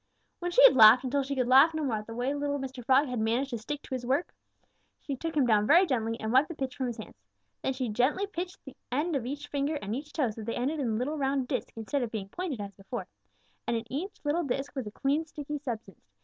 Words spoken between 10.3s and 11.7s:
so that they ended in little round